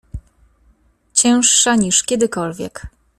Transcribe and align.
—Cięższa 1.19 1.75
niż 1.75 2.03
kiedykolwiek. 2.03 2.87